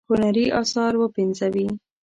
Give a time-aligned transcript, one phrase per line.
[0.09, 1.67] هنري آثار وپنځوي.